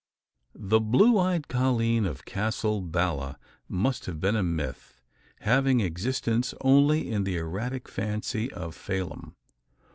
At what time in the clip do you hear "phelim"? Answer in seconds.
8.73-9.35